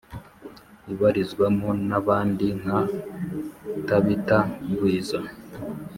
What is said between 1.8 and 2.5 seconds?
n’abandi